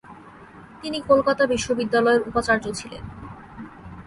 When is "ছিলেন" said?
2.73-3.03